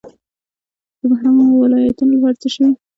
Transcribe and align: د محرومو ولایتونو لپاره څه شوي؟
د 0.99 1.01
محرومو 1.09 1.45
ولایتونو 1.61 2.11
لپاره 2.15 2.39
څه 2.41 2.47
شوي؟ 2.53 2.69